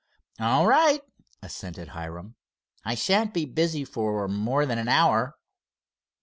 [0.39, 1.03] "All right,"
[1.43, 2.33] assented Hiram,
[2.83, 5.35] "I shan't be busy for more than an hour."